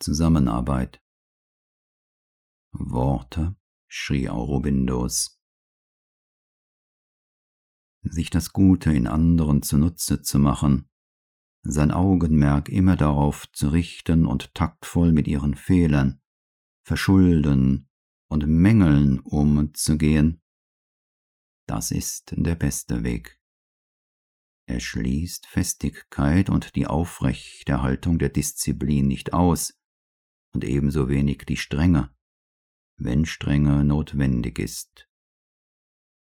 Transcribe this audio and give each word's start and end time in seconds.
Zusammenarbeit. 0.00 1.02
Worte, 2.72 3.54
schrie 3.86 4.30
Aurobindos. 4.30 5.38
Sich 8.02 8.30
das 8.30 8.54
Gute 8.54 8.92
in 8.92 9.06
anderen 9.06 9.62
zunutze 9.62 10.22
zu 10.22 10.38
machen, 10.38 10.88
sein 11.62 11.90
Augenmerk 11.90 12.70
immer 12.70 12.96
darauf 12.96 13.52
zu 13.52 13.68
richten 13.68 14.24
und 14.24 14.54
taktvoll 14.54 15.12
mit 15.12 15.28
ihren 15.28 15.54
Fehlern, 15.54 16.22
Verschulden 16.82 17.90
und 18.30 18.46
Mängeln 18.46 19.20
umzugehen, 19.20 20.42
das 21.66 21.90
ist 21.90 22.32
der 22.36 22.54
beste 22.54 23.04
Weg. 23.04 23.38
Er 24.66 24.80
schließt 24.80 25.46
Festigkeit 25.46 26.48
und 26.48 26.74
die 26.74 26.86
Aufrechterhaltung 26.86 28.18
der 28.18 28.30
Disziplin 28.30 29.06
nicht 29.06 29.34
aus 29.34 29.79
und 30.52 30.64
ebenso 30.64 31.08
wenig 31.08 31.44
die 31.46 31.56
Strenge, 31.56 32.10
wenn 32.96 33.24
Strenge 33.24 33.84
notwendig 33.84 34.58
ist. 34.58 35.08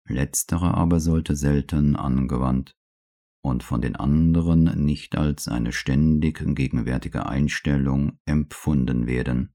Letztere 0.07 0.73
aber 0.73 0.99
sollte 0.99 1.35
selten 1.35 1.95
angewandt 1.95 2.75
und 3.41 3.63
von 3.63 3.81
den 3.81 3.95
anderen 3.95 4.85
nicht 4.85 5.17
als 5.17 5.47
eine 5.47 5.71
ständig 5.71 6.43
gegenwärtige 6.55 7.25
Einstellung 7.25 8.19
empfunden 8.25 9.07
werden. 9.07 9.53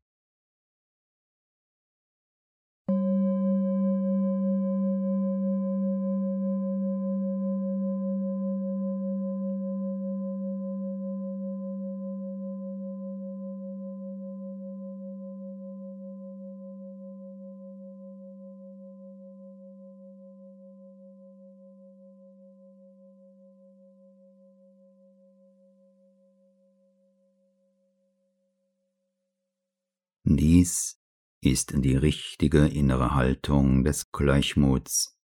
Dies 30.30 31.00
ist 31.42 31.72
die 31.74 31.96
richtige 31.96 32.66
innere 32.66 33.14
Haltung 33.14 33.82
des 33.82 34.12
Gleichmuts, 34.12 35.18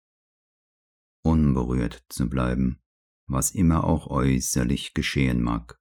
unberührt 1.24 2.04
zu 2.08 2.30
bleiben, 2.30 2.80
was 3.26 3.50
immer 3.50 3.82
auch 3.82 4.06
äußerlich 4.06 4.94
geschehen 4.94 5.42
mag. 5.42 5.80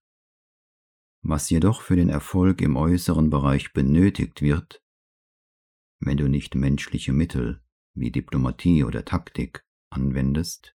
Was 1.23 1.51
jedoch 1.51 1.83
für 1.83 1.95
den 1.95 2.09
Erfolg 2.09 2.61
im 2.61 2.75
äußeren 2.75 3.29
Bereich 3.29 3.73
benötigt 3.73 4.41
wird, 4.41 4.83
wenn 5.99 6.17
du 6.17 6.27
nicht 6.27 6.55
menschliche 6.55 7.13
Mittel 7.13 7.63
wie 7.93 8.11
Diplomatie 8.11 8.83
oder 8.83 9.05
Taktik 9.05 9.63
anwendest, 9.91 10.75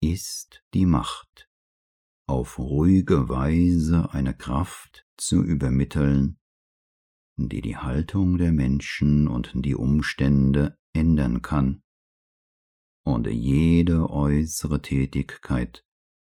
ist 0.00 0.64
die 0.72 0.86
Macht, 0.86 1.50
auf 2.28 2.60
ruhige 2.60 3.28
Weise 3.28 4.12
eine 4.12 4.36
Kraft 4.36 5.04
zu 5.16 5.42
übermitteln, 5.42 6.38
die 7.36 7.60
die 7.60 7.76
Haltung 7.76 8.38
der 8.38 8.52
Menschen 8.52 9.28
und 9.28 9.52
die 9.54 9.74
Umstände 9.74 10.78
ändern 10.92 11.42
kann 11.42 11.82
und 13.04 13.26
jede 13.26 14.10
äußere 14.10 14.80
Tätigkeit 14.80 15.84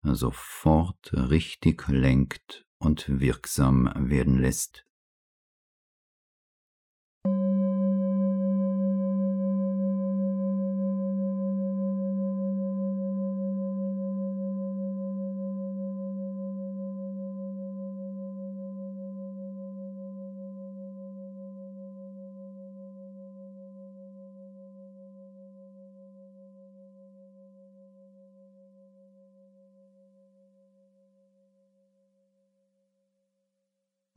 sofort 0.03 1.13
richtig 1.13 1.87
lenkt 1.87 2.65
und 2.79 3.19
wirksam 3.19 3.91
werden 3.95 4.39
lässt. 4.39 4.87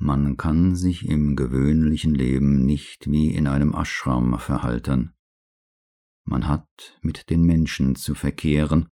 Man 0.04 0.36
kann 0.36 0.76
sich 0.76 1.08
im 1.08 1.34
gewöhnlichen 1.34 2.14
Leben 2.14 2.66
nicht 2.66 3.10
wie 3.10 3.34
in 3.34 3.46
einem 3.46 3.74
Ashram 3.74 4.38
verhalten. 4.38 5.14
Man 6.24 6.46
hat 6.46 6.98
mit 7.00 7.30
den 7.30 7.42
Menschen 7.42 7.96
zu 7.96 8.14
verkehren 8.14 8.90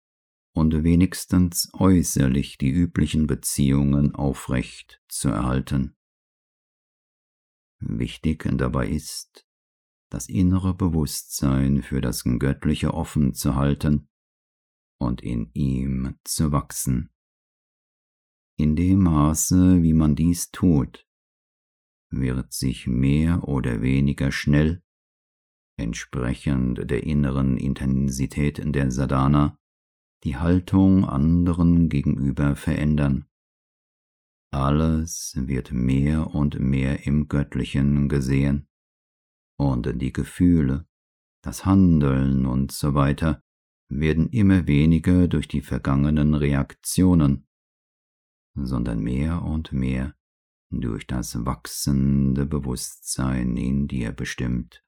und 0.53 0.83
wenigstens 0.83 1.71
äußerlich 1.73 2.59
die 2.59 2.69
üblichen 2.69 3.25
Beziehungen 3.25 4.13
aufrecht 4.13 5.01
zu 5.07 5.29
erhalten. 5.29 5.95
Wichtig 7.79 8.47
dabei 8.47 8.87
ist, 8.89 9.47
das 10.11 10.29
innere 10.29 10.75
Bewusstsein 10.75 11.81
für 11.81 12.01
das 12.01 12.23
Göttliche 12.23 12.93
offen 12.93 13.33
zu 13.33 13.55
halten 13.55 14.09
und 14.99 15.21
in 15.21 15.49
ihm 15.55 16.19
zu 16.23 16.51
wachsen. 16.51 17.09
In 18.59 18.75
dem 18.75 19.03
Maße, 19.03 19.83
wie 19.83 19.93
man 19.93 20.17
dies 20.17 20.51
tut, 20.51 21.07
wird 22.11 22.51
sich 22.51 22.87
mehr 22.87 23.47
oder 23.47 23.81
weniger 23.81 24.33
schnell, 24.33 24.83
entsprechend 25.77 26.91
der 26.91 27.03
inneren 27.03 27.55
Intensität 27.55 28.61
der 28.61 28.91
Sadhana, 28.91 29.57
die 30.25 30.35
Haltung 30.35 31.05
anderen 31.05 31.87
gegenüber 31.87 32.57
verändern. 32.57 33.29
Alles 34.51 35.35
wird 35.37 35.71
mehr 35.71 36.35
und 36.35 36.59
mehr 36.59 37.07
im 37.07 37.29
Göttlichen 37.29 38.09
gesehen, 38.09 38.67
und 39.57 40.01
die 40.01 40.11
Gefühle, 40.11 40.85
das 41.41 41.63
Handeln 41.63 42.45
und 42.45 42.73
so 42.73 42.93
weiter 42.93 43.41
werden 43.87 44.27
immer 44.27 44.67
weniger 44.67 45.29
durch 45.29 45.47
die 45.47 45.61
vergangenen 45.61 46.33
Reaktionen 46.33 47.45
sondern 48.65 48.99
mehr 48.99 49.43
und 49.43 49.71
mehr 49.71 50.13
durch 50.71 51.07
das 51.07 51.45
wachsende 51.45 52.45
Bewusstsein 52.45 53.57
in 53.57 53.87
dir 53.87 54.11
bestimmt. 54.11 54.83